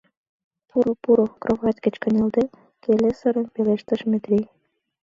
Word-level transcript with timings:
—Пуро, 0.69 0.93
пуро,— 1.03 1.27
кровать 1.41 1.83
гыч 1.85 1.95
кынелде, 2.03 2.43
келесырын 2.83 3.47
пелештыш 3.53 4.01
Метрий. 4.11 4.45